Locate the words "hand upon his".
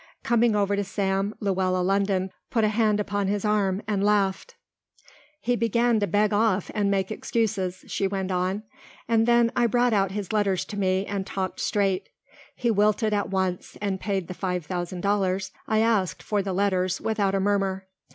2.69-3.45